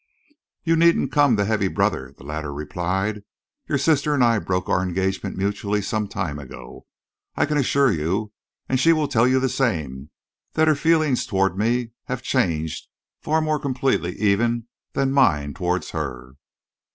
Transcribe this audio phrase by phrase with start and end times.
[0.63, 3.21] "You needn't come the heavy brother," the latter replied.
[3.69, 6.87] "Your sister and I broke our engagement mutually, some time ago.
[7.35, 8.33] I can assure you,
[8.67, 10.09] and she will tell you the same,
[10.53, 12.87] that her feelings towards me have changed
[13.19, 16.33] far more completely even than mine towards her."